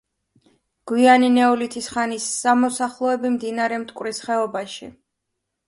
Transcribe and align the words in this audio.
გვიანი 0.91 1.29
ნეოლითის 1.33 1.91
ხანის 1.97 2.25
სამოსახლოები 2.41 3.33
მდინარე 3.37 3.81
მტკვრის 3.87 4.25
ხეობაში 4.27 4.93